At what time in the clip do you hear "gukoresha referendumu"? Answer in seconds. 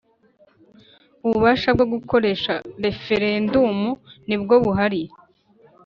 1.93-3.89